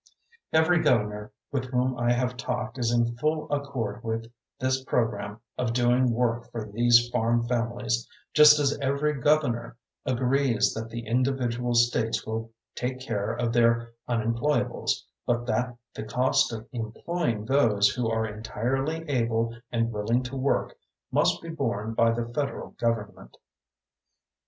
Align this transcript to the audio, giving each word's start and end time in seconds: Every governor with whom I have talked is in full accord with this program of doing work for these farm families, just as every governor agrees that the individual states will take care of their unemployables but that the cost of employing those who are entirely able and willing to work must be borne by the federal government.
Every 0.51 0.81
governor 0.81 1.31
with 1.51 1.65
whom 1.65 1.95
I 1.95 2.11
have 2.11 2.35
talked 2.35 2.79
is 2.79 2.89
in 2.91 3.15
full 3.17 3.47
accord 3.51 4.03
with 4.03 4.31
this 4.59 4.83
program 4.83 5.39
of 5.59 5.73
doing 5.73 6.09
work 6.09 6.49
for 6.49 6.65
these 6.71 7.07
farm 7.09 7.47
families, 7.47 8.09
just 8.33 8.57
as 8.57 8.75
every 8.79 9.21
governor 9.21 9.77
agrees 10.03 10.73
that 10.73 10.89
the 10.89 11.05
individual 11.05 11.75
states 11.75 12.25
will 12.25 12.49
take 12.73 12.99
care 12.99 13.31
of 13.31 13.53
their 13.53 13.93
unemployables 14.09 15.03
but 15.27 15.45
that 15.45 15.77
the 15.93 16.01
cost 16.01 16.51
of 16.51 16.67
employing 16.71 17.45
those 17.45 17.89
who 17.89 18.09
are 18.09 18.25
entirely 18.25 19.07
able 19.07 19.55
and 19.71 19.91
willing 19.91 20.23
to 20.23 20.35
work 20.35 20.77
must 21.11 21.43
be 21.43 21.49
borne 21.49 21.93
by 21.93 22.09
the 22.11 22.25
federal 22.33 22.71
government. 22.71 23.37